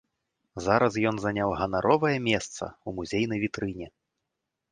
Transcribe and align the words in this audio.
Зараз 0.67 0.93
ён 1.09 1.15
заняў 1.25 1.49
ганаровае 1.59 2.15
месца 2.29 2.63
ў 2.69 2.89
музейнай 3.01 3.39
вітрыне. 3.47 3.87